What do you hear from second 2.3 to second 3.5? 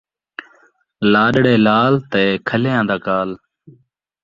کھلّیاں دا کال